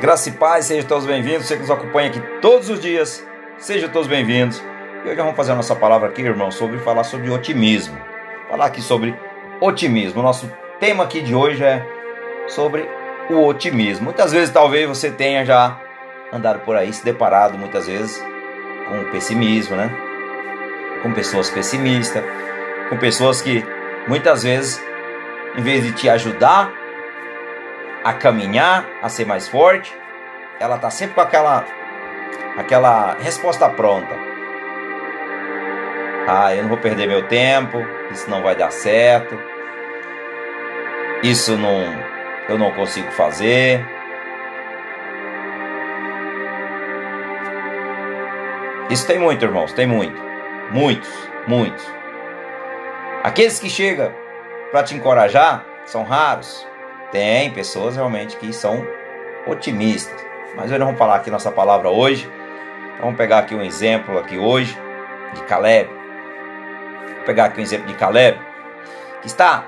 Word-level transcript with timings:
Graça 0.00 0.30
e 0.30 0.32
paz, 0.32 0.64
sejam 0.64 0.88
todos 0.88 1.04
bem-vindos. 1.04 1.46
Você 1.46 1.56
que 1.56 1.60
nos 1.60 1.70
acompanha 1.70 2.08
aqui 2.08 2.22
todos 2.40 2.70
os 2.70 2.80
dias, 2.80 3.22
sejam 3.58 3.86
todos 3.90 4.08
bem-vindos. 4.08 4.58
E 5.04 5.06
hoje 5.06 5.16
vamos 5.16 5.36
fazer 5.36 5.52
a 5.52 5.54
nossa 5.54 5.76
palavra 5.76 6.08
aqui, 6.08 6.22
irmão, 6.22 6.50
sobre 6.50 6.78
falar 6.78 7.04
sobre 7.04 7.28
otimismo. 7.28 7.98
Falar 8.48 8.64
aqui 8.64 8.80
sobre 8.80 9.14
otimismo. 9.60 10.20
O 10.20 10.22
nosso 10.22 10.50
tema 10.80 11.04
aqui 11.04 11.20
de 11.20 11.34
hoje 11.34 11.62
é 11.62 11.86
sobre 12.48 12.88
o 13.28 13.44
otimismo. 13.44 14.04
Muitas 14.04 14.32
vezes, 14.32 14.48
talvez 14.48 14.88
você 14.88 15.10
tenha 15.10 15.44
já 15.44 15.78
andado 16.32 16.60
por 16.60 16.76
aí, 16.76 16.90
se 16.90 17.04
deparado 17.04 17.58
muitas 17.58 17.86
vezes 17.86 18.24
com 18.88 19.02
o 19.02 19.10
pessimismo, 19.10 19.76
né? 19.76 19.94
Com 21.02 21.12
pessoas 21.12 21.50
pessimistas, 21.50 22.24
com 22.88 22.96
pessoas 22.96 23.42
que 23.42 23.62
muitas 24.08 24.44
vezes, 24.44 24.82
em 25.58 25.62
vez 25.62 25.84
de 25.84 25.92
te 25.92 26.08
ajudar, 26.08 26.72
a 28.02 28.12
caminhar, 28.12 28.86
a 29.02 29.08
ser 29.08 29.26
mais 29.26 29.48
forte, 29.48 29.94
ela 30.58 30.78
tá 30.78 30.90
sempre 30.90 31.14
com 31.14 31.20
aquela 31.20 31.64
aquela 32.56 33.16
resposta 33.20 33.68
pronta. 33.68 34.14
Ah, 36.26 36.54
eu 36.54 36.62
não 36.62 36.68
vou 36.68 36.78
perder 36.78 37.06
meu 37.06 37.26
tempo, 37.26 37.78
isso 38.10 38.28
não 38.30 38.42
vai 38.42 38.54
dar 38.54 38.70
certo. 38.70 39.38
Isso 41.22 41.56
não 41.56 41.84
eu 42.48 42.58
não 42.58 42.72
consigo 42.72 43.10
fazer. 43.12 43.84
Isso 48.90 49.06
tem 49.06 49.18
muito, 49.18 49.44
irmãos, 49.44 49.72
tem 49.72 49.86
muito. 49.86 50.20
Muitos, 50.70 51.30
muitos. 51.46 51.84
Aqueles 53.22 53.58
que 53.58 53.68
chegam 53.68 54.12
para 54.70 54.82
te 54.82 54.94
encorajar 54.94 55.64
são 55.84 56.02
raros. 56.02 56.66
Tem 57.12 57.50
pessoas 57.50 57.96
realmente 57.96 58.36
que 58.36 58.52
são 58.52 58.86
otimistas. 59.46 60.24
Mas 60.54 60.70
nós 60.70 60.78
vamos 60.78 60.98
falar 60.98 61.16
aqui 61.16 61.30
nossa 61.30 61.50
palavra 61.50 61.90
hoje. 61.90 62.30
Então, 62.94 63.06
vamos 63.06 63.16
pegar 63.16 63.38
aqui 63.38 63.54
um 63.54 63.62
exemplo 63.62 64.18
aqui 64.18 64.38
hoje 64.38 64.76
de 65.34 65.42
Caleb. 65.42 65.90
Vou 67.16 67.24
pegar 67.24 67.46
aqui 67.46 67.60
um 67.60 67.62
exemplo 67.62 67.86
de 67.86 67.94
Caleb, 67.94 68.38
que 69.20 69.26
está 69.26 69.66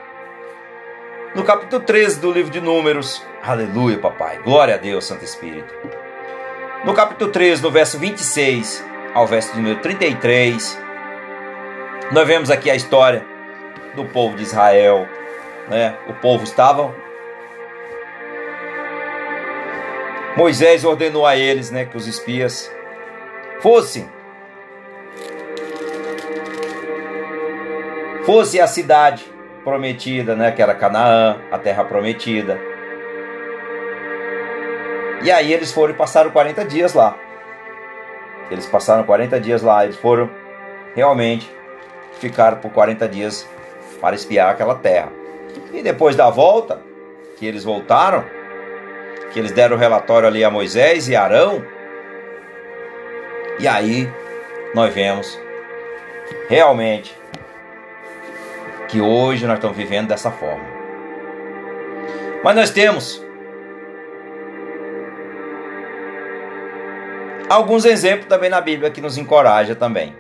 no 1.35 1.43
capítulo 1.45 1.83
13 1.83 2.21
do 2.21 2.31
livro 2.31 2.51
de 2.51 2.61
Números. 2.61 3.25
Aleluia, 3.43 3.99
papai. 3.99 4.39
Glória 4.39 4.75
a 4.75 4.79
Deus, 4.79 5.05
Santo 5.05 5.25
Espírito. 5.25 5.75
No 6.85 6.95
capítulo 6.95 7.31
13, 7.31 7.63
no 7.63 7.71
verso 7.71 7.99
26 7.99 8.85
ao 9.15 9.27
verso 9.27 9.55
número 9.57 9.81
33, 9.81 10.79
nós 12.11 12.27
vemos 12.27 12.51
aqui 12.51 12.71
a 12.71 12.75
história 12.75 13.25
do 13.95 14.05
povo 14.05 14.37
de 14.37 14.43
Israel. 14.43 15.09
Né? 15.69 15.97
O 16.09 16.15
povo 16.15 16.45
estava 16.45 16.95
Moisés 20.37 20.85
ordenou 20.85 21.27
a 21.27 21.37
eles, 21.37 21.71
né, 21.71 21.85
que 21.85 21.97
os 21.97 22.07
espias 22.07 22.71
fossem 23.61 24.09
fosse 28.25 28.61
a 28.61 28.67
cidade 28.67 29.25
prometida, 29.65 30.35
né, 30.35 30.53
que 30.53 30.63
era 30.63 30.75
Canaã, 30.75 31.39
a 31.51 31.59
terra 31.59 31.85
prometida. 31.85 32.59
E 35.23 35.31
aí 35.31 35.53
eles 35.53 35.73
foram 35.73 35.93
e 35.93 35.97
passaram 35.97 36.31
40 36.31 36.65
dias 36.65 36.95
lá. 36.95 37.17
Eles 38.51 38.67
passaram 38.67 39.05
40 39.05 39.41
dias 39.41 39.63
lá, 39.63 39.85
eles 39.85 39.97
foram 39.97 40.31
realmente 40.95 41.51
ficaram 42.19 42.59
por 42.59 42.71
40 42.71 43.09
dias 43.09 43.49
para 44.01 44.15
espiar 44.15 44.51
aquela 44.51 44.77
terra. 44.77 45.11
E 45.73 45.83
depois 45.83 46.15
da 46.15 46.31
volta, 46.31 46.81
que 47.37 47.47
eles 47.47 47.65
voltaram, 47.65 48.25
que 49.33 49.39
eles 49.39 49.51
deram 49.51 49.77
o 49.77 49.79
relatório 49.79 50.29
ali 50.29 50.45
a 50.45 50.51
Moisés 50.51 51.09
e 51.09 51.17
Arão. 51.17 51.65
E 53.59 53.67
aí 53.67 54.09
nós 54.75 54.93
vemos 54.93 55.41
realmente 56.49 57.17
que 58.89 59.01
hoje 59.01 59.47
nós 59.47 59.57
estamos 59.57 59.77
vivendo 59.77 60.09
dessa 60.09 60.31
forma. 60.31 60.65
Mas 62.45 62.57
nós 62.57 62.71
temos 62.71 63.25
alguns 67.49 67.85
exemplos 67.85 68.27
também 68.27 68.51
na 68.51 68.61
Bíblia 68.61 68.91
que 68.91 69.01
nos 69.01 69.17
encoraja 69.17 69.75
também. 69.75 70.15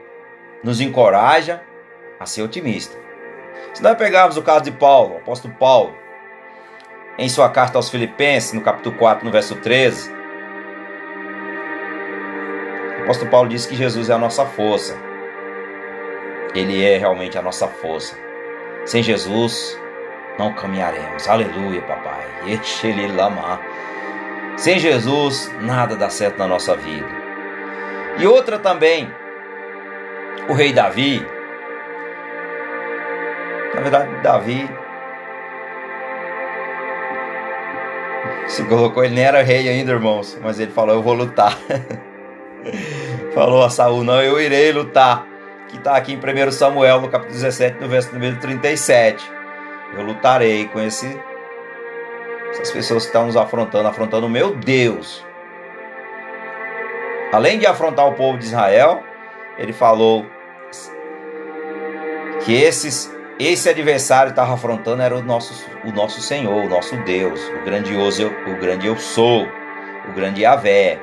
Nos 0.65 0.81
encoraja 0.81 1.60
a 2.19 2.25
ser 2.25 2.42
otimista. 2.42 2.97
Se 3.75 3.82
nós 3.82 3.97
pegarmos 3.97 4.36
o 4.36 4.42
caso 4.42 4.65
de 4.65 4.70
Paulo, 4.70 5.15
o 5.15 5.19
apóstolo 5.19 5.54
Paulo, 5.54 6.01
em 7.18 7.28
sua 7.28 7.48
carta 7.48 7.78
aos 7.78 7.90
Filipenses, 7.90 8.52
no 8.52 8.60
capítulo 8.60 8.96
4, 8.96 9.24
no 9.24 9.30
verso 9.30 9.56
13, 9.56 10.12
o 13.00 13.02
apóstolo 13.04 13.30
Paulo 13.30 13.48
diz 13.48 13.66
que 13.66 13.74
Jesus 13.74 14.08
é 14.08 14.14
a 14.14 14.18
nossa 14.18 14.46
força. 14.46 14.96
Ele 16.54 16.84
é 16.84 16.98
realmente 16.98 17.36
a 17.36 17.42
nossa 17.42 17.66
força. 17.66 18.16
Sem 18.84 19.02
Jesus, 19.02 19.78
não 20.38 20.52
caminharemos. 20.52 21.28
Aleluia, 21.28 21.82
papai. 21.82 22.26
Sem 24.56 24.78
Jesus, 24.78 25.52
nada 25.60 25.96
dá 25.96 26.08
certo 26.08 26.38
na 26.38 26.46
nossa 26.46 26.76
vida. 26.76 27.08
E 28.18 28.26
outra 28.26 28.58
também, 28.58 29.12
o 30.48 30.52
rei 30.52 30.72
Davi. 30.72 31.26
Na 33.74 33.80
verdade, 33.80 34.14
Davi 34.22 34.81
Se 38.47 38.64
colocou, 38.64 39.04
ele 39.04 39.14
nem 39.14 39.25
era 39.25 39.42
rei 39.42 39.69
ainda, 39.69 39.92
irmãos. 39.92 40.38
Mas 40.42 40.58
ele 40.58 40.72
falou: 40.72 40.94
Eu 40.94 41.03
vou 41.03 41.14
lutar. 41.14 41.58
falou 43.34 43.64
a 43.64 43.70
Saul: 43.70 44.04
Não, 44.04 44.20
eu 44.22 44.41
irei 44.41 44.72
lutar. 44.72 45.26
Que 45.69 45.78
está 45.78 45.97
aqui 45.97 46.12
em 46.12 46.16
1 46.16 46.53
Samuel, 46.53 47.00
no 47.00 47.08
capítulo 47.08 47.32
17, 47.32 47.80
no 47.80 47.88
verso 47.88 48.12
número 48.12 48.38
37. 48.38 49.30
Eu 49.94 50.03
lutarei 50.03 50.69
com 50.69 50.80
esse, 50.80 51.19
essas 52.50 52.70
pessoas 52.70 53.04
que 53.04 53.08
estão 53.08 53.26
nos 53.26 53.36
afrontando, 53.36 53.88
afrontando 53.88 54.26
o 54.26 54.30
meu 54.30 54.54
Deus. 54.54 55.24
Além 57.32 57.59
de 57.59 57.66
afrontar 57.66 58.06
o 58.06 58.12
povo 58.12 58.36
de 58.36 58.44
Israel, 58.44 59.03
ele 59.59 59.72
falou 59.72 60.26
que 62.44 62.53
esses 62.54 63.11
esse 63.38 63.69
adversário 63.69 64.31
estava 64.31 64.54
afrontando 64.54 65.03
era 65.03 65.16
o 65.16 65.22
nosso, 65.22 65.66
o 65.84 65.91
nosso 65.91 66.20
Senhor, 66.20 66.65
o 66.65 66.69
nosso 66.69 66.97
Deus, 66.98 67.41
o 67.48 67.65
grandioso, 67.65 68.31
o 68.47 68.56
grande 68.56 68.87
eu 68.87 68.97
sou, 68.97 69.48
o 70.09 70.12
grande 70.12 70.43
Yahvé. 70.43 70.98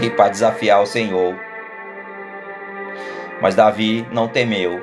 E 0.00 0.10
para 0.10 0.30
desafiar 0.30 0.82
o 0.82 0.86
Senhor. 0.86 1.36
Mas 3.40 3.54
Davi 3.54 4.06
não 4.10 4.26
temeu. 4.26 4.82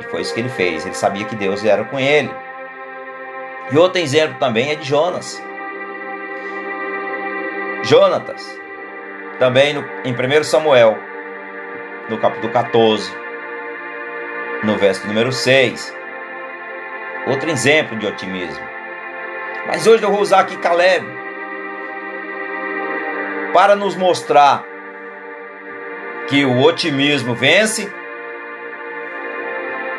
E 0.00 0.04
foi 0.04 0.22
isso 0.22 0.32
que 0.32 0.40
ele 0.40 0.48
fez. 0.48 0.86
Ele 0.86 0.94
sabia 0.94 1.24
que 1.24 1.36
Deus 1.36 1.64
era 1.64 1.84
com 1.84 1.98
ele. 1.98 2.30
E 3.70 3.76
outro 3.76 4.00
exemplo 4.00 4.38
também 4.38 4.70
é 4.70 4.76
de 4.76 4.88
Jonas. 4.88 5.42
Jonatas, 7.82 8.58
também 9.38 9.74
no, 9.74 9.84
em 10.04 10.12
1 10.12 10.44
Samuel, 10.44 10.96
no 12.08 12.18
capítulo 12.18 12.52
14 12.52 13.25
no 14.62 14.76
verso 14.76 15.06
número 15.06 15.32
6. 15.32 15.94
Outro 17.26 17.50
exemplo 17.50 17.98
de 17.98 18.06
otimismo. 18.06 18.64
Mas 19.66 19.86
hoje 19.86 20.02
eu 20.02 20.10
vou 20.10 20.20
usar 20.20 20.40
aqui 20.40 20.56
Caleb 20.56 21.04
para 23.52 23.74
nos 23.74 23.96
mostrar 23.96 24.64
que 26.28 26.44
o 26.44 26.60
otimismo 26.62 27.34
vence 27.34 27.90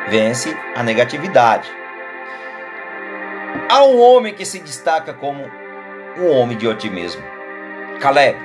vence 0.08 0.56
a 0.76 0.84
negatividade. 0.84 1.70
Há 3.70 3.84
um 3.84 4.00
homem 4.00 4.34
que 4.34 4.46
se 4.46 4.60
destaca 4.60 5.14
como 5.14 5.50
um 6.18 6.30
homem 6.32 6.58
de 6.58 6.68
otimismo. 6.68 7.22
Caleb. 8.00 8.38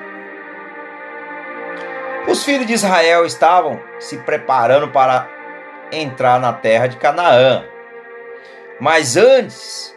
Os 2.27 2.45
filhos 2.45 2.67
de 2.67 2.73
Israel 2.73 3.25
estavam 3.25 3.81
se 3.99 4.17
preparando 4.19 4.89
para 4.89 5.29
entrar 5.93 6.41
na 6.41 6.53
terra 6.53 6.87
de 6.87 6.97
Canaã. 6.97 7.65
Mas 8.81 9.17
antes, 9.17 9.95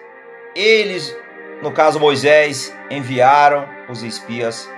eles, 0.54 1.16
no 1.62 1.72
caso 1.72 2.00
Moisés, 2.00 2.76
enviaram 2.90 3.68
os 3.90 4.04
espias. 4.04 4.70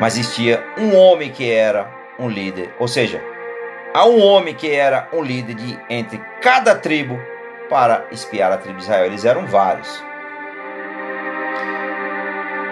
Mas 0.00 0.16
existia 0.16 0.64
um 0.78 0.96
homem 0.96 1.30
que 1.30 1.50
era 1.50 1.92
um 2.18 2.28
líder, 2.28 2.72
ou 2.78 2.86
seja, 2.86 3.22
há 3.92 4.06
um 4.06 4.22
homem 4.22 4.54
que 4.54 4.70
era 4.70 5.08
um 5.12 5.22
líder 5.22 5.54
de 5.54 5.78
entre 5.90 6.18
cada 6.40 6.74
tribo 6.74 7.20
para 7.68 8.06
espiar 8.10 8.52
a 8.52 8.56
tribo 8.56 8.78
de 8.78 8.84
Israel. 8.84 9.06
Eles 9.06 9.24
eram 9.24 9.46
vários. 9.46 10.02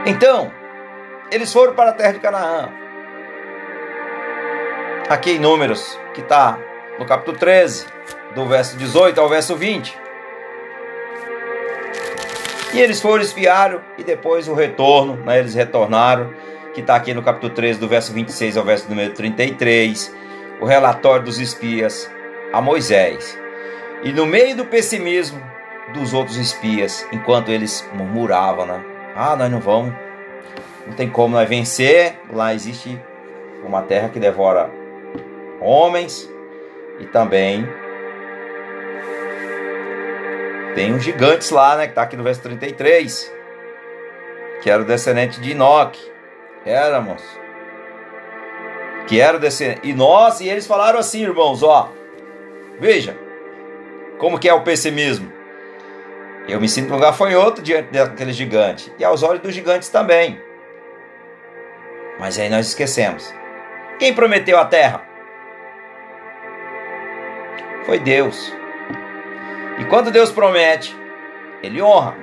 Então, 0.06 0.52
eles 1.30 1.52
foram 1.52 1.74
para 1.74 1.90
a 1.90 1.94
terra 1.94 2.12
de 2.12 2.20
Canaã 2.20 2.83
aqui 5.08 5.32
em 5.32 5.38
Números, 5.38 5.98
que 6.14 6.20
está 6.20 6.58
no 6.98 7.04
capítulo 7.04 7.36
13, 7.36 7.86
do 8.34 8.46
verso 8.46 8.76
18 8.76 9.20
ao 9.20 9.28
verso 9.28 9.54
20. 9.54 9.98
E 12.72 12.80
eles 12.80 13.00
foram 13.00 13.22
espiar 13.22 13.84
e 13.98 14.02
depois 14.02 14.48
o 14.48 14.54
retorno, 14.54 15.16
né, 15.16 15.38
eles 15.38 15.54
retornaram, 15.54 16.32
que 16.72 16.80
está 16.80 16.96
aqui 16.96 17.14
no 17.14 17.22
capítulo 17.22 17.52
13, 17.54 17.78
do 17.78 17.86
verso 17.86 18.12
26 18.12 18.56
ao 18.56 18.64
verso 18.64 18.88
número 18.88 19.12
33, 19.14 20.14
o 20.60 20.64
relatório 20.64 21.24
dos 21.24 21.38
espias 21.38 22.10
a 22.52 22.60
Moisés. 22.60 23.38
E 24.02 24.12
no 24.12 24.26
meio 24.26 24.56
do 24.56 24.64
pessimismo 24.64 25.40
dos 25.92 26.12
outros 26.12 26.36
espias, 26.36 27.06
enquanto 27.12 27.50
eles 27.50 27.88
murmuravam, 27.92 28.66
né? 28.66 28.82
Ah, 29.14 29.36
nós 29.36 29.50
não 29.50 29.60
vamos, 29.60 29.94
não 30.86 30.94
tem 30.94 31.08
como 31.08 31.36
nós 31.36 31.48
vencer, 31.48 32.18
lá 32.32 32.52
existe 32.52 33.00
uma 33.64 33.82
terra 33.82 34.08
que 34.08 34.18
devora 34.18 34.83
homens 35.64 36.30
e 37.00 37.06
também 37.06 37.66
tem 40.74 40.92
os 40.92 41.04
gigantes 41.04 41.50
lá, 41.50 41.76
né? 41.76 41.84
Que 41.86 41.92
está 41.92 42.02
aqui 42.02 42.16
no 42.16 42.24
verso 42.24 42.42
33. 42.42 43.32
Que 44.60 44.68
era 44.68 44.82
o 44.82 44.84
descendente 44.84 45.40
de 45.40 45.52
Enoque. 45.52 46.00
Éramos. 46.66 47.22
Que 49.06 49.20
era 49.20 49.36
o 49.36 49.40
descendente. 49.40 49.80
E 49.84 49.92
nós, 49.92 50.40
e 50.40 50.48
eles 50.48 50.66
falaram 50.66 50.98
assim, 50.98 51.22
irmãos, 51.22 51.62
ó. 51.62 51.92
Veja. 52.80 53.16
Como 54.18 54.38
que 54.38 54.48
é 54.48 54.54
o 54.54 54.62
pessimismo. 54.62 55.32
Eu 56.48 56.60
me 56.60 56.68
sinto 56.68 56.92
um 56.92 56.98
gafanhoto 56.98 57.62
diante 57.62 57.90
daquele 57.92 58.32
gigante. 58.32 58.92
E 58.98 59.04
aos 59.04 59.22
olhos 59.22 59.42
dos 59.42 59.54
gigantes 59.54 59.88
também. 59.88 60.40
Mas 62.18 62.38
aí 62.38 62.48
nós 62.48 62.66
esquecemos. 62.66 63.32
Quem 63.98 64.12
prometeu 64.12 64.58
a 64.58 64.64
terra? 64.64 65.13
Foi 67.84 67.98
Deus. 67.98 68.52
E 69.78 69.84
quando 69.84 70.10
Deus 70.10 70.30
promete, 70.30 70.96
Ele 71.62 71.82
honra. 71.82 72.14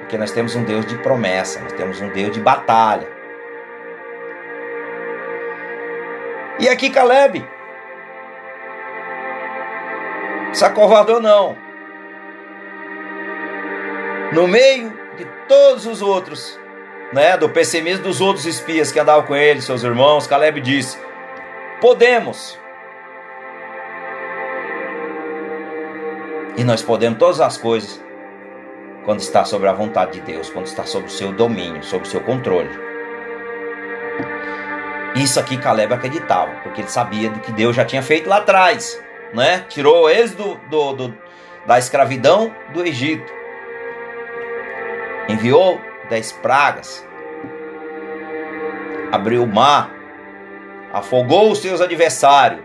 Porque 0.00 0.18
nós 0.18 0.32
temos 0.32 0.56
um 0.56 0.64
Deus 0.64 0.86
de 0.86 0.96
promessa, 0.98 1.60
nós 1.60 1.72
temos 1.72 2.00
um 2.00 2.08
Deus 2.08 2.32
de 2.32 2.40
batalha. 2.40 3.06
E 6.58 6.68
aqui 6.68 6.90
Caleb. 6.90 7.46
Se 10.52 10.64
acovardou 10.64 11.20
não. 11.20 11.56
No 14.32 14.48
meio 14.48 14.92
de 15.16 15.24
todos 15.46 15.86
os 15.86 16.02
outros, 16.02 16.58
né, 17.12 17.36
do 17.36 17.48
pessimismo 17.48 18.02
dos 18.02 18.20
outros 18.20 18.44
espias 18.44 18.90
que 18.90 18.98
andavam 18.98 19.26
com 19.26 19.36
ele, 19.36 19.60
seus 19.60 19.84
irmãos, 19.84 20.26
Caleb 20.26 20.60
disse: 20.60 20.98
Podemos 21.80 22.58
E 26.58 26.64
nós 26.64 26.82
podemos 26.82 27.20
todas 27.20 27.40
as 27.40 27.56
coisas 27.56 28.02
quando 29.04 29.20
está 29.20 29.44
sobre 29.44 29.68
a 29.68 29.72
vontade 29.72 30.14
de 30.14 30.20
Deus, 30.20 30.50
quando 30.50 30.66
está 30.66 30.84
sob 30.84 31.06
o 31.06 31.10
seu 31.10 31.32
domínio, 31.32 31.84
sob 31.84 32.02
o 32.02 32.06
seu 32.06 32.20
controle. 32.20 32.68
Isso 35.14 35.38
aqui 35.38 35.56
Caleb 35.56 35.94
acreditava, 35.94 36.52
porque 36.64 36.80
ele 36.80 36.90
sabia 36.90 37.30
do 37.30 37.38
que 37.38 37.52
Deus 37.52 37.76
já 37.76 37.84
tinha 37.84 38.02
feito 38.02 38.28
lá 38.28 38.38
atrás, 38.38 39.00
né? 39.32 39.64
Tirou 39.68 40.10
eles 40.10 40.34
do, 40.34 40.56
do, 40.68 40.92
do 40.94 41.18
da 41.64 41.78
escravidão 41.78 42.52
do 42.72 42.84
Egito, 42.84 43.32
enviou 45.28 45.80
dez 46.10 46.32
pragas, 46.32 47.06
abriu 49.12 49.44
o 49.44 49.46
mar, 49.46 49.90
afogou 50.92 51.52
os 51.52 51.60
seus 51.60 51.80
adversários, 51.80 52.64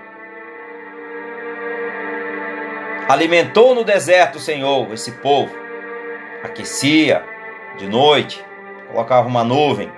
Alimentou 3.13 3.75
no 3.75 3.83
deserto, 3.83 4.39
Senhor, 4.39 4.91
esse 4.91 5.11
povo. 5.11 5.55
Aquecia 6.43 7.23
de 7.77 7.87
noite, 7.87 8.43
colocava 8.87 9.27
uma 9.27 9.43
nuvem 9.43 9.91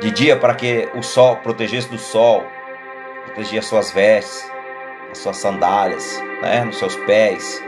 de 0.00 0.10
dia 0.10 0.36
para 0.36 0.56
que 0.56 0.88
o 0.96 1.04
sol 1.04 1.36
protegesse 1.36 1.88
do 1.88 1.96
sol, 1.96 2.44
protegia 3.26 3.62
suas 3.62 3.92
vestes, 3.92 4.44
as 5.12 5.18
suas 5.18 5.36
sandálias, 5.36 6.20
né, 6.42 6.64
nos 6.64 6.78
seus 6.78 6.96
pés. 6.96 7.62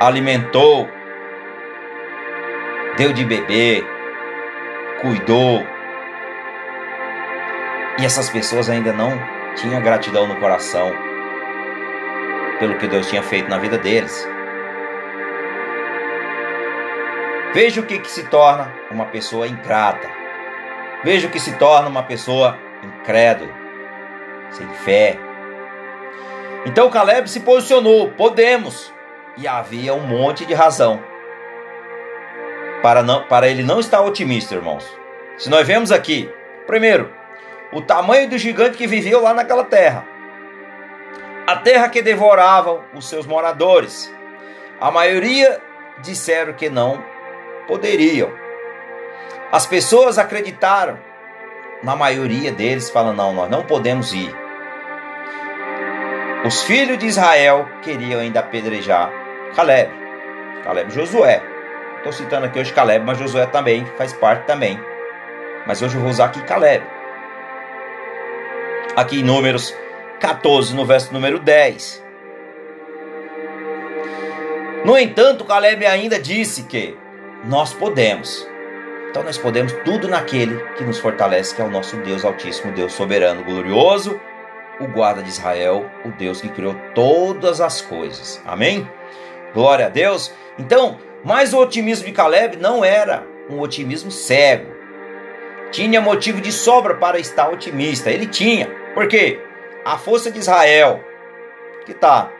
Alimentou, 0.00 0.88
deu 2.96 3.12
de 3.12 3.24
beber, 3.24 3.86
cuidou. 5.00 5.64
E 7.96 8.04
essas 8.04 8.28
pessoas 8.28 8.68
ainda 8.68 8.92
não 8.92 9.12
tinham 9.54 9.80
gratidão 9.80 10.26
no 10.26 10.34
coração 10.40 11.07
pelo 12.58 12.76
que 12.76 12.86
Deus 12.86 13.08
tinha 13.08 13.22
feito 13.22 13.48
na 13.48 13.58
vida 13.58 13.78
deles. 13.78 14.26
Veja 17.54 17.80
o 17.80 17.86
que, 17.86 17.98
que 17.98 18.10
se 18.10 18.24
torna 18.24 18.72
uma 18.90 19.06
pessoa 19.06 19.46
ingrata. 19.46 20.08
Veja 21.02 21.28
o 21.28 21.30
que 21.30 21.40
se 21.40 21.56
torna 21.56 21.88
uma 21.88 22.02
pessoa 22.02 22.58
incrédula, 22.82 23.52
sem 24.50 24.68
fé. 24.68 25.18
Então 26.66 26.90
Caleb 26.90 27.28
se 27.28 27.40
posicionou: 27.40 28.10
podemos. 28.10 28.92
E 29.36 29.46
havia 29.46 29.94
um 29.94 30.04
monte 30.04 30.44
de 30.44 30.52
razão 30.52 31.00
para, 32.82 33.04
não, 33.04 33.22
para 33.22 33.48
ele 33.48 33.62
não 33.62 33.78
estar 33.78 34.00
otimista, 34.00 34.56
irmãos. 34.56 34.84
Se 35.36 35.48
nós 35.48 35.64
vemos 35.64 35.92
aqui, 35.92 36.28
primeiro, 36.66 37.12
o 37.72 37.80
tamanho 37.80 38.28
do 38.28 38.36
gigante 38.36 38.76
que 38.76 38.88
viveu 38.88 39.22
lá 39.22 39.32
naquela 39.32 39.62
terra 39.62 40.04
a 41.48 41.56
terra 41.56 41.88
que 41.88 42.02
devoravam 42.02 42.82
os 42.92 43.08
seus 43.08 43.26
moradores. 43.26 44.14
A 44.78 44.90
maioria 44.90 45.58
disseram 46.02 46.52
que 46.52 46.68
não 46.68 47.02
poderiam. 47.66 48.30
As 49.50 49.64
pessoas 49.64 50.18
acreditaram, 50.18 50.98
na 51.82 51.96
maioria 51.96 52.52
deles 52.52 52.90
falando: 52.90 53.16
não, 53.16 53.32
nós 53.32 53.48
não 53.48 53.62
podemos 53.62 54.12
ir. 54.12 54.30
Os 56.44 56.64
filhos 56.64 56.98
de 56.98 57.06
Israel 57.06 57.66
queriam 57.80 58.20
ainda 58.20 58.40
apedrejar 58.40 59.10
Caleb, 59.56 59.90
Caleb 60.64 60.92
Josué. 60.92 61.42
Estou 61.96 62.12
citando 62.12 62.44
aqui 62.44 62.58
hoje 62.58 62.74
Caleb, 62.74 63.06
mas 63.06 63.16
Josué 63.16 63.46
também 63.46 63.86
faz 63.96 64.12
parte 64.12 64.44
também. 64.44 64.78
Mas 65.66 65.80
hoje 65.80 65.96
eu 65.96 66.02
vou 66.02 66.10
usar 66.10 66.26
aqui 66.26 66.42
Caleb. 66.42 66.84
Aqui 68.94 69.20
em 69.20 69.24
Números 69.24 69.74
14, 70.18 70.74
no 70.74 70.84
verso 70.84 71.12
número 71.12 71.38
10. 71.38 72.04
No 74.84 74.96
entanto, 74.98 75.44
Caleb 75.44 75.86
ainda 75.86 76.18
disse 76.18 76.64
que 76.64 76.96
nós 77.44 77.72
podemos. 77.72 78.46
Então 79.10 79.22
nós 79.22 79.38
podemos 79.38 79.72
tudo 79.84 80.08
naquele 80.08 80.58
que 80.74 80.84
nos 80.84 80.98
fortalece, 80.98 81.54
que 81.54 81.62
é 81.62 81.64
o 81.64 81.70
nosso 81.70 81.96
Deus 81.98 82.24
Altíssimo, 82.24 82.72
Deus 82.72 82.92
soberano, 82.92 83.44
glorioso, 83.44 84.20
o 84.80 84.86
guarda 84.86 85.22
de 85.22 85.28
Israel, 85.28 85.90
o 86.04 86.10
Deus 86.10 86.40
que 86.40 86.48
criou 86.48 86.74
todas 86.94 87.60
as 87.60 87.80
coisas. 87.80 88.40
Amém? 88.44 88.88
Glória 89.54 89.86
a 89.86 89.88
Deus. 89.88 90.32
Então, 90.58 90.98
mas 91.24 91.52
o 91.52 91.58
otimismo 91.58 92.06
de 92.06 92.12
Caleb 92.12 92.56
não 92.56 92.84
era 92.84 93.26
um 93.48 93.60
otimismo 93.60 94.10
cego. 94.10 94.72
Tinha 95.70 96.00
motivo 96.00 96.40
de 96.40 96.52
sobra 96.52 96.94
para 96.94 97.18
estar 97.18 97.48
otimista. 97.48 98.10
Ele 98.10 98.26
tinha. 98.26 98.68
Por 98.94 99.08
quê? 99.08 99.40
A 99.88 99.96
força 99.96 100.30
de 100.30 100.38
Israel, 100.38 101.02
que 101.86 101.92
está 101.92 102.30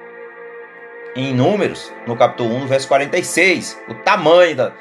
em 1.16 1.32
Números, 1.32 1.90
no 2.06 2.14
capítulo 2.14 2.54
1, 2.56 2.66
verso 2.66 2.86
46, 2.88 3.80
o 3.88 3.94
tamanho 3.94 4.54
da, 4.54 4.72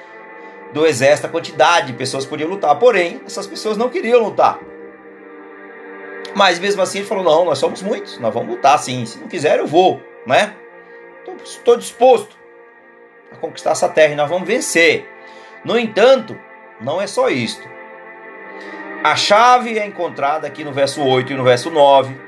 do 0.73 0.85
exército, 0.85 1.27
a 1.27 1.29
quantidade 1.29 1.87
de 1.87 1.93
pessoas 1.93 2.25
que 2.25 2.29
podiam 2.29 2.49
lutar. 2.49 2.77
Porém, 2.77 3.21
essas 3.25 3.47
pessoas 3.47 3.77
não 3.77 3.87
queriam 3.87 4.21
lutar. 4.21 4.59
Mas 6.35 6.59
mesmo 6.59 6.81
assim 6.81 6.97
ele 6.97 7.07
falou: 7.07 7.23
não, 7.23 7.45
nós 7.45 7.57
somos 7.57 7.81
muitos, 7.81 8.19
nós 8.19 8.33
vamos 8.33 8.49
lutar 8.49 8.77
sim. 8.79 9.05
Se 9.05 9.17
não 9.17 9.29
quiser, 9.29 9.59
eu 9.59 9.65
vou, 9.65 10.01
né? 10.25 10.53
Estou 11.45 11.77
disposto 11.77 12.37
a 13.31 13.37
conquistar 13.37 13.71
essa 13.71 13.87
terra 13.87 14.11
e 14.11 14.17
nós 14.17 14.29
vamos 14.29 14.45
vencer. 14.45 15.09
No 15.63 15.79
entanto, 15.79 16.37
não 16.81 17.01
é 17.01 17.07
só 17.07 17.29
isto. 17.29 17.65
A 19.05 19.15
chave 19.15 19.79
é 19.79 19.85
encontrada 19.85 20.45
aqui 20.45 20.65
no 20.65 20.73
verso 20.73 21.01
8 21.01 21.31
e 21.31 21.35
no 21.35 21.45
verso 21.45 21.71
9 21.71 22.26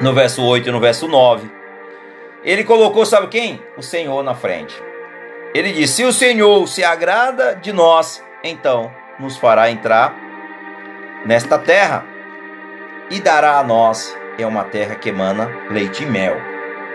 no 0.00 0.12
verso 0.12 0.42
8 0.42 0.68
e 0.68 0.72
no 0.72 0.80
verso 0.80 1.06
9. 1.06 1.50
Ele 2.42 2.64
colocou, 2.64 3.04
sabe 3.04 3.26
quem? 3.28 3.62
O 3.76 3.82
Senhor 3.82 4.22
na 4.22 4.34
frente. 4.34 4.74
Ele 5.54 5.72
disse: 5.72 5.94
Se 5.94 6.04
o 6.04 6.12
Senhor 6.12 6.66
se 6.66 6.82
agrada 6.82 7.54
de 7.54 7.72
nós, 7.72 8.22
então 8.42 8.90
nos 9.18 9.36
fará 9.36 9.70
entrar 9.70 10.14
nesta 11.26 11.58
terra 11.58 12.06
e 13.10 13.20
dará 13.20 13.58
a 13.58 13.64
nós 13.64 14.16
é 14.38 14.46
uma 14.46 14.64
terra 14.64 14.94
que 14.94 15.10
emana 15.10 15.50
leite 15.70 16.02
e 16.02 16.06
mel. 16.06 16.36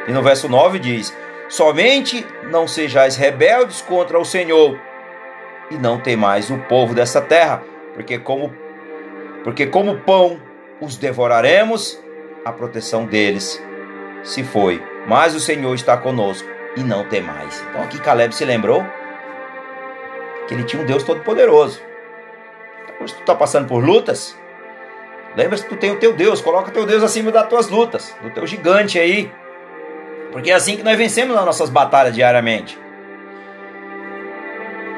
E 0.08 0.12
no 0.12 0.24
verso 0.24 0.50
9 0.50 0.80
diz: 0.80 1.16
Somente 1.48 2.26
não 2.44 2.68
sejais 2.68 3.16
rebeldes 3.16 3.82
contra 3.82 4.20
o 4.20 4.26
Senhor 4.26 4.80
e 5.70 5.76
não 5.76 6.00
temais 6.00 6.50
o 6.50 6.58
povo 6.58 6.94
dessa 6.94 7.22
terra, 7.22 7.62
porque 7.94 8.18
como 8.18 8.54
porque 9.44 9.68
como 9.68 10.00
pão 10.00 10.42
os 10.82 10.98
devoraremos 10.98 12.04
a 12.46 12.52
proteção 12.52 13.08
deles 13.08 13.60
se 14.24 14.44
foi, 14.44 14.82
mas 15.08 15.34
o 15.34 15.40
Senhor 15.40 15.74
está 15.74 15.98
conosco 15.98 16.48
e 16.78 16.84
não 16.84 17.04
temais. 17.10 17.66
Então 17.70 17.82
aqui 17.82 18.00
Caleb 18.00 18.36
se 18.36 18.46
lembrou 18.46 18.86
que 20.48 20.54
ele 20.54 20.64
tinha 20.64 20.82
um 20.82 20.86
Deus 20.86 21.02
todo-poderoso. 21.04 21.82
Então, 22.84 23.08
tu 23.08 23.20
está 23.20 23.34
passando 23.34 23.68
por 23.68 23.84
lutas, 23.84 24.38
lembra 25.36 25.58
que 25.58 25.68
tu 25.68 25.76
tem 25.76 25.92
o 25.92 26.00
teu 26.00 26.14
Deus, 26.14 26.40
coloca 26.40 26.70
o 26.70 26.72
teu 26.72 26.86
Deus 26.86 27.02
acima 27.02 27.32
das 27.32 27.48
tuas 27.50 27.68
lutas, 27.68 28.16
do 28.22 28.30
teu 28.30 28.46
gigante 28.46 29.00
aí. 29.00 29.32
Porque 30.32 30.52
é 30.52 30.54
assim 30.54 30.78
que 30.78 30.84
nós 30.84 30.98
vencemos 30.98 31.36
nas 31.36 31.46
nossas 31.46 31.70
batalhas 31.70 32.14
diariamente. 32.14 32.80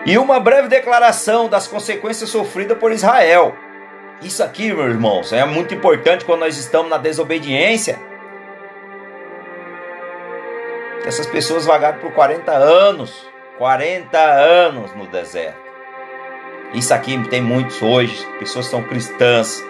E 0.06 0.18
uma 0.18 0.40
breve 0.40 0.68
declaração 0.68 1.48
das 1.48 1.68
consequências 1.68 2.30
sofridas 2.30 2.78
por 2.78 2.92
Israel. 2.92 3.56
Isso 4.22 4.44
aqui, 4.44 4.74
meus 4.74 4.90
irmãos, 4.90 5.32
é 5.32 5.46
muito 5.46 5.76
importante 5.76 6.26
quando 6.26 6.40
nós 6.40 6.58
estamos 6.58 6.90
na 6.90 6.98
desobediência. 6.98 8.00
Essas 11.06 11.28
pessoas 11.28 11.66
vagaram 11.66 12.00
por 12.00 12.12
40 12.12 12.52
anos, 12.52 13.30
40 13.60 14.18
anos 14.18 14.94
no 14.96 15.06
deserto. 15.06 15.68
Isso 16.74 16.94
aqui 16.94 17.18
tem 17.30 17.42
muitos 17.42 17.82
hoje, 17.82 18.26
pessoas 18.40 18.66
que 18.66 18.72
são 18.72 18.84
cristãs. 18.84 19.64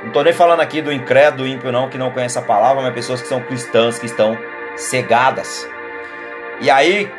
Não 0.00 0.08
estou 0.08 0.22
nem 0.22 0.32
falando 0.32 0.60
aqui 0.60 0.80
do 0.80 0.92
incrédulo, 0.92 1.46
ímpio 1.46 1.72
não, 1.72 1.88
que 1.88 1.98
não 1.98 2.12
conhece 2.12 2.38
a 2.38 2.42
palavra, 2.42 2.82
mas 2.82 2.94
pessoas 2.94 3.20
que 3.20 3.28
são 3.28 3.40
cristãs, 3.42 3.98
que 3.98 4.06
estão 4.06 4.38
cegadas. 4.76 5.68
E 6.60 6.70
aí, 6.70 7.10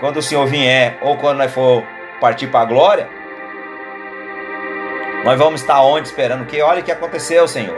quando 0.00 0.16
o 0.16 0.22
Senhor 0.22 0.46
vier, 0.46 0.96
ou 1.02 1.16
quando 1.18 1.38
nós 1.38 1.52
for 1.52 1.84
partir 2.18 2.46
para 2.46 2.60
a 2.60 2.64
glória, 2.64 3.08
nós 5.26 5.36
vamos 5.40 5.60
estar 5.60 5.82
onde 5.82 6.06
esperando 6.06 6.46
que 6.46 6.62
olha 6.62 6.80
o 6.80 6.84
que 6.84 6.92
aconteceu, 6.92 7.48
Senhor. 7.48 7.76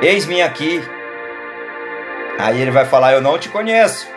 Eis-me 0.00 0.40
aqui. 0.40 0.80
Aí 2.38 2.62
ele 2.62 2.70
vai 2.70 2.84
falar: 2.84 3.12
Eu 3.12 3.20
não 3.20 3.36
te 3.36 3.48
conheço. 3.48 4.08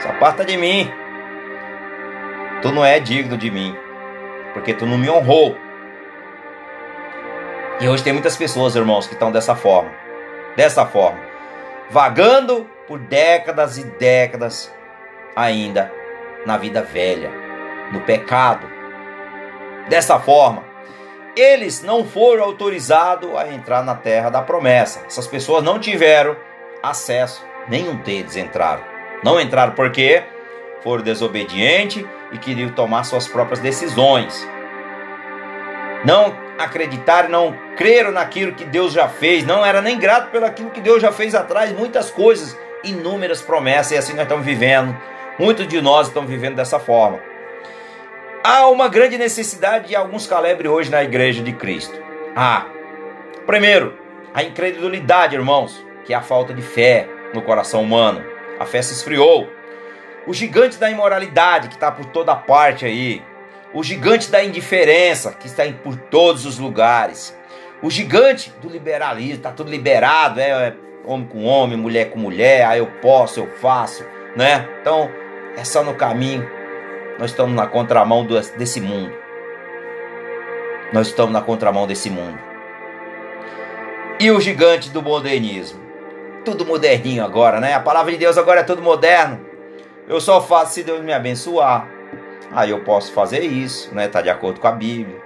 Só 0.00 0.08
aparta 0.08 0.44
de 0.44 0.56
mim. 0.56 0.92
Tu 2.62 2.72
não 2.72 2.84
é 2.84 2.98
digno 2.98 3.38
de 3.38 3.48
mim, 3.48 3.76
porque 4.54 4.74
tu 4.74 4.84
não 4.84 4.98
me 4.98 5.08
honrou. 5.08 5.56
E 7.80 7.88
hoje 7.88 8.02
tem 8.02 8.12
muitas 8.12 8.36
pessoas, 8.36 8.74
irmãos, 8.74 9.06
que 9.06 9.14
estão 9.14 9.30
dessa 9.30 9.54
forma. 9.54 9.92
Dessa 10.56 10.84
forma. 10.84 11.20
Vagando 11.88 12.68
por 12.88 12.98
décadas 12.98 13.78
e 13.78 13.84
décadas 13.84 14.74
ainda 15.36 15.92
na 16.44 16.56
vida 16.56 16.82
velha, 16.82 17.30
no 17.92 18.00
pecado, 18.00 18.77
Dessa 19.88 20.18
forma, 20.18 20.64
eles 21.34 21.82
não 21.82 22.04
foram 22.04 22.44
autorizados 22.44 23.34
a 23.36 23.48
entrar 23.48 23.82
na 23.82 23.94
terra 23.94 24.28
da 24.28 24.42
promessa. 24.42 25.02
Essas 25.06 25.26
pessoas 25.26 25.62
não 25.62 25.78
tiveram 25.78 26.36
acesso, 26.82 27.44
nenhum 27.68 27.96
deles 27.96 28.36
entraram. 28.36 28.82
Não 29.22 29.40
entraram 29.40 29.72
porque 29.72 30.22
foram 30.82 31.02
desobedientes 31.02 32.04
e 32.32 32.38
queriam 32.38 32.70
tomar 32.70 33.04
suas 33.04 33.26
próprias 33.26 33.60
decisões. 33.60 34.46
Não 36.04 36.36
acreditaram, 36.58 37.28
não 37.28 37.56
creram 37.76 38.12
naquilo 38.12 38.52
que 38.52 38.64
Deus 38.64 38.92
já 38.92 39.08
fez, 39.08 39.44
não 39.44 39.64
era 39.64 39.80
nem 39.80 39.98
grato 39.98 40.30
pelo 40.30 40.44
aquilo 40.44 40.70
que 40.70 40.80
Deus 40.80 41.00
já 41.00 41.12
fez 41.12 41.34
atrás, 41.34 41.72
muitas 41.72 42.10
coisas, 42.10 42.56
inúmeras 42.84 43.40
promessas, 43.40 43.92
e 43.92 43.96
assim 43.96 44.12
nós 44.12 44.22
estamos 44.22 44.44
vivendo. 44.44 44.96
Muitos 45.38 45.66
de 45.66 45.80
nós 45.80 46.08
estão 46.08 46.26
vivendo 46.26 46.56
dessa 46.56 46.78
forma. 46.78 47.27
Há 48.50 48.66
uma 48.68 48.88
grande 48.88 49.18
necessidade 49.18 49.88
de 49.88 49.94
alguns 49.94 50.26
Caleb 50.26 50.66
hoje 50.66 50.90
na 50.90 51.04
igreja 51.04 51.42
de 51.42 51.52
Cristo. 51.52 51.94
Ah, 52.34 52.64
primeiro, 53.44 53.98
a 54.32 54.42
incredulidade, 54.42 55.36
irmãos, 55.36 55.84
que 56.06 56.14
é 56.14 56.16
a 56.16 56.22
falta 56.22 56.54
de 56.54 56.62
fé 56.62 57.06
no 57.34 57.42
coração 57.42 57.82
humano. 57.82 58.24
A 58.58 58.64
fé 58.64 58.80
se 58.80 58.94
esfriou. 58.94 59.46
O 60.26 60.32
gigante 60.32 60.78
da 60.78 60.90
imoralidade 60.90 61.68
que 61.68 61.74
está 61.74 61.92
por 61.92 62.06
toda 62.06 62.34
parte 62.34 62.86
aí. 62.86 63.22
O 63.74 63.84
gigante 63.84 64.30
da 64.30 64.42
indiferença 64.42 65.32
que 65.32 65.46
está 65.46 65.64
por 65.84 65.94
todos 65.96 66.46
os 66.46 66.58
lugares. 66.58 67.36
O 67.82 67.90
gigante 67.90 68.50
do 68.62 68.70
liberalismo, 68.70 69.34
está 69.34 69.52
tudo 69.52 69.70
liberado, 69.70 70.40
é, 70.40 70.48
é 70.48 70.74
homem 71.04 71.26
com 71.26 71.44
homem, 71.44 71.76
mulher 71.76 72.08
com 72.08 72.18
mulher, 72.18 72.64
ah, 72.64 72.78
eu 72.78 72.86
posso, 73.02 73.40
eu 73.40 73.46
faço, 73.58 74.06
né? 74.34 74.66
Então, 74.80 75.10
é 75.54 75.64
só 75.64 75.84
no 75.84 75.92
caminho 75.92 76.56
nós 77.18 77.30
estamos 77.30 77.54
na 77.54 77.66
contramão 77.66 78.24
desse 78.56 78.80
mundo. 78.80 79.12
Nós 80.92 81.08
estamos 81.08 81.32
na 81.32 81.42
contramão 81.42 81.86
desse 81.86 82.08
mundo. 82.08 82.38
E 84.20 84.30
o 84.30 84.40
gigante 84.40 84.90
do 84.90 85.02
modernismo? 85.02 85.80
Tudo 86.44 86.64
moderninho 86.64 87.24
agora, 87.24 87.60
né? 87.60 87.74
A 87.74 87.80
palavra 87.80 88.12
de 88.12 88.18
Deus 88.18 88.38
agora 88.38 88.60
é 88.60 88.64
tudo 88.64 88.80
moderno. 88.80 89.40
Eu 90.08 90.20
só 90.20 90.40
faço 90.40 90.74
se 90.74 90.82
Deus 90.82 91.02
me 91.02 91.12
abençoar. 91.12 91.88
Aí 92.52 92.70
eu 92.70 92.80
posso 92.80 93.12
fazer 93.12 93.40
isso, 93.40 93.94
né? 93.94 94.08
Tá 94.08 94.22
de 94.22 94.30
acordo 94.30 94.60
com 94.60 94.68
a 94.68 94.72
Bíblia. 94.72 95.20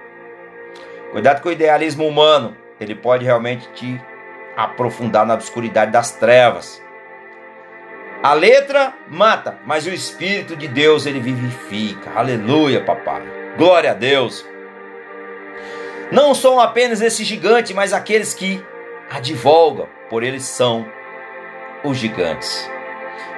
Cuidado 1.13 1.41
com 1.43 1.51
o 1.51 1.53
idealismo 1.53 2.07
humano. 2.07 2.57
Ele 2.81 2.95
pode 2.95 3.25
realmente 3.25 3.69
te 3.75 4.01
aprofundar 4.57 5.25
na 5.25 5.35
obscuridade 5.35 5.93
das 5.93 6.13
trevas. 6.13 6.83
A 8.23 8.35
letra 8.35 8.95
mata, 9.09 9.59
mas 9.67 9.85
o 9.85 9.91
Espírito 9.91 10.55
de 10.55 10.69
Deus 10.69 11.07
ele 11.07 11.19
vivifica. 11.19 12.13
Aleluia, 12.15 12.81
papai. 12.81 13.21
Glória 13.57 13.91
a 13.91 13.95
Deus. 13.95 14.47
Não 16.13 16.33
são 16.33 16.61
apenas 16.61 17.01
esse 17.01 17.25
gigante, 17.25 17.75
mas 17.75 17.93
aqueles 17.93 18.33
que 18.33 18.65
advogam, 19.11 19.89
por 20.09 20.23
eles 20.23 20.45
são 20.45 20.87
os 21.83 21.97
gigantes. 21.97 22.71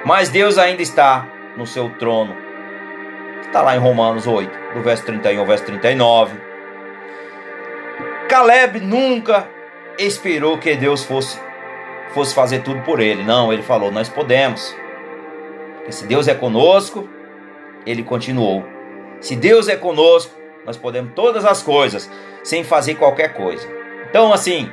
Mas 0.05 0.29
Deus 0.29 0.59
ainda 0.59 0.83
está 0.83 1.27
no 1.57 1.65
seu 1.65 1.89
trono. 1.97 2.35
Está 3.41 3.63
lá 3.63 3.75
em 3.75 3.79
Romanos 3.79 4.27
8, 4.27 4.75
do 4.75 4.83
verso 4.83 5.03
31 5.05 5.39
ao 5.39 5.45
verso 5.47 5.65
39. 5.65 6.37
Caleb 8.29 8.81
nunca 8.81 9.47
esperou 9.97 10.59
que 10.59 10.75
Deus 10.75 11.03
fosse 11.03 11.39
fosse 12.13 12.33
fazer 12.33 12.59
tudo 12.59 12.81
por 12.81 12.99
ele. 12.99 13.23
Não, 13.23 13.51
ele 13.51 13.63
falou: 13.63 13.91
Nós 13.91 14.09
podemos. 14.09 14.75
Porque 15.77 15.91
se 15.91 16.07
Deus 16.07 16.27
é 16.27 16.33
conosco, 16.33 17.07
ele 17.85 18.03
continuou. 18.03 18.65
Se 19.19 19.35
Deus 19.35 19.67
é 19.67 19.75
conosco, 19.75 20.33
nós 20.65 20.77
podemos 20.77 21.13
todas 21.13 21.45
as 21.45 21.61
coisas 21.61 22.09
sem 22.43 22.63
fazer 22.63 22.95
qualquer 22.95 23.33
coisa. 23.33 23.67
Então, 24.09 24.33
assim, 24.33 24.71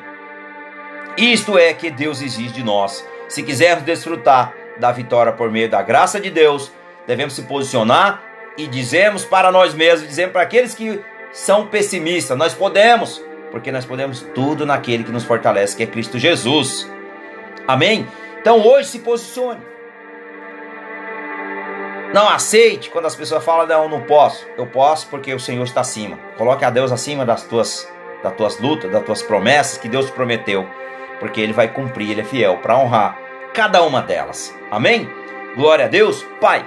isto 1.17 1.59
é 1.59 1.73
que 1.75 1.91
Deus 1.91 2.23
exige 2.23 2.53
de 2.53 2.62
nós. 2.62 3.07
Se 3.29 3.43
quisermos 3.43 3.85
desfrutar 3.85 4.55
da 4.79 4.91
vitória 4.91 5.33
por 5.33 5.51
meio 5.51 5.69
da 5.69 5.83
graça 5.83 6.21
de 6.21 6.31
Deus, 6.31 6.73
devemos 7.07 7.35
se 7.35 7.43
posicionar 7.43 8.23
e 8.57 8.67
dizemos 8.67 9.25
para 9.25 9.51
nós 9.51 9.75
mesmos, 9.75 10.09
dizemos 10.09 10.33
para 10.33 10.43
aqueles 10.43 10.75
que 10.75 11.01
são 11.33 11.67
pessimistas, 11.67 12.37
nós 12.37 12.53
podemos, 12.53 13.23
porque 13.51 13.73
nós 13.73 13.85
podemos 13.85 14.21
tudo 14.35 14.67
naquele 14.67 15.05
que 15.05 15.11
nos 15.11 15.25
fortalece, 15.25 15.77
que 15.77 15.83
é 15.83 15.87
Cristo 15.87 16.19
Jesus. 16.19 16.91
Amém? 17.66 18.07
Então 18.40 18.66
hoje 18.66 18.88
se 18.88 18.99
posicione. 18.99 19.61
Não 22.12 22.28
aceite 22.28 22.90
quando 22.90 23.07
as 23.07 23.16
pessoas 23.16 23.42
falam, 23.45 23.66
não, 23.66 23.88
não 23.88 24.02
posso. 24.02 24.47
Eu 24.57 24.66
posso 24.66 25.07
porque 25.09 25.33
o 25.33 25.40
Senhor 25.40 25.64
está 25.64 25.81
acima. 25.81 26.19
Coloque 26.37 26.64
a 26.64 26.71
Deus 26.71 26.92
acima 26.92 27.25
das 27.25 27.45
tuas, 27.45 27.90
das 28.23 28.35
tuas 28.35 28.61
lutas, 28.61 28.90
das 28.90 29.02
tuas 29.04 29.23
promessas 29.23 29.78
que 29.78 29.88
Deus 29.88 30.07
te 30.07 30.12
prometeu. 30.12 30.66
Porque 31.21 31.40
Ele 31.40 31.52
vai 31.52 31.69
cumprir, 31.69 32.11
Ele 32.11 32.21
é 32.21 32.25
fiel 32.25 32.59
para 32.59 32.76
honrar 32.76 33.19
cada 33.54 33.83
uma 33.83 34.02
delas. 34.02 34.54
Amém? 34.71 35.09
Glória 35.54 35.87
a 35.87 35.88
Deus, 35.88 36.23
Pai. 36.40 36.64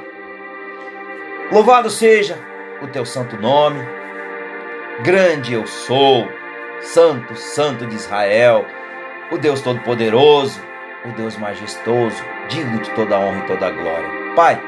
Louvado 1.51 1.89
seja 1.89 2.39
o 2.81 2.87
teu 2.87 3.05
santo 3.05 3.39
nome. 3.39 3.85
Grande 5.01 5.53
eu 5.53 5.67
sou, 5.67 6.27
Santo, 6.81 7.35
Santo 7.35 7.85
de 7.85 7.95
Israel, 7.95 8.65
o 9.31 9.37
Deus 9.37 9.61
Todo-Poderoso 9.61 10.59
o 11.07 11.12
Deus 11.13 11.38
majestoso, 11.38 12.24
digno 12.47 12.79
de 12.79 12.89
toda 12.91 13.19
honra 13.19 13.39
e 13.39 13.47
toda 13.47 13.69
glória. 13.69 14.09
Pai, 14.35 14.62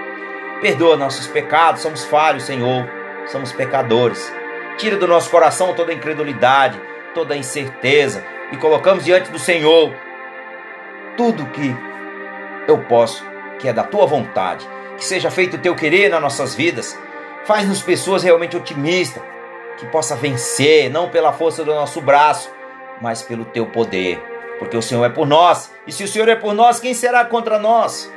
perdoa 0.62 0.96
nossos 0.96 1.28
pecados, 1.28 1.82
somos 1.82 2.06
falhos, 2.06 2.44
Senhor, 2.44 2.88
somos 3.28 3.52
pecadores. 3.52 4.34
Tira 4.78 4.96
do 4.96 5.08
nosso 5.08 5.30
coração 5.30 5.74
toda 5.74 5.94
incredulidade, 5.94 6.80
toda 7.14 7.36
incerteza 7.36 8.24
e 8.52 8.58
colocamos 8.58 9.04
diante 9.04 9.32
do 9.32 9.40
Senhor 9.40 9.94
tudo 11.16 11.48
que 11.48 11.76
eu 12.68 12.78
posso, 12.84 13.26
que 13.60 13.68
é 13.68 13.74
da 13.74 13.84
tua 13.84 14.06
vontade. 14.06 14.68
Que 14.96 15.04
seja 15.04 15.32
feito 15.32 15.58
o 15.58 15.60
teu 15.60 15.76
querer 15.76 16.10
nas 16.10 16.22
nossas 16.22 16.54
vidas. 16.54 16.98
Faz-nos 17.46 17.82
pessoas 17.82 18.24
realmente 18.24 18.56
otimistas, 18.56 19.24
que 19.78 19.86
possa 19.88 20.16
vencer, 20.16 20.90
não 20.90 21.10
pela 21.10 21.34
força 21.34 21.64
do 21.64 21.74
nosso 21.74 22.02
braço, 22.02 22.52
mas 23.02 23.22
pelo 23.22 23.46
teu 23.46 23.66
poder 23.68 24.37
porque 24.60 24.78
o 24.78 24.82
Senhor 24.82 25.04
é 25.06 25.10
por 25.10 25.28
nós. 25.28 25.74
E 25.86 25.92
se 25.92 26.04
o 26.04 26.08
Senhor 26.08 26.28
é 26.30 26.36
por 26.36 26.54
nós, 26.54 26.80
quem 26.80 26.94
será 26.94 27.24
contra 27.26 27.60
nós? 27.60 28.12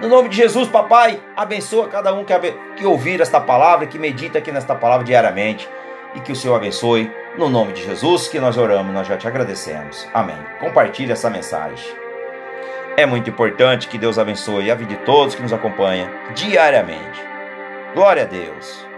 No 0.00 0.08
nome 0.08 0.28
de 0.28 0.36
Jesus, 0.36 0.68
papai, 0.68 1.20
abençoa 1.36 1.88
cada 1.88 2.14
um 2.14 2.24
que, 2.24 2.32
que 2.76 2.86
ouvir 2.86 3.20
esta 3.20 3.40
palavra, 3.40 3.86
que 3.86 3.98
medita 3.98 4.38
aqui 4.38 4.52
nesta 4.52 4.74
palavra 4.74 5.04
diariamente. 5.04 5.68
E 6.14 6.20
que 6.20 6.32
o 6.32 6.36
Senhor 6.36 6.54
abençoe. 6.54 7.12
No 7.36 7.48
nome 7.48 7.72
de 7.72 7.84
Jesus 7.84 8.28
que 8.28 8.40
nós 8.40 8.56
oramos, 8.56 8.92
nós 8.92 9.06
já 9.06 9.16
te 9.16 9.28
agradecemos. 9.28 10.08
Amém. 10.14 10.38
Compartilhe 10.58 11.12
essa 11.12 11.28
mensagem. 11.28 11.86
é 12.96 13.06
muito 13.06 13.30
importante. 13.30 13.88
Que 13.88 13.98
Deus 13.98 14.18
abençoe 14.18 14.70
a 14.70 14.74
vida 14.74 14.96
de 14.96 15.04
todos 15.04 15.34
que 15.34 15.42
nos 15.42 15.52
acompanham 15.52 16.08
diariamente. 16.34 17.22
Glória 17.94 18.22
a 18.22 18.26
Deus. 18.26 18.88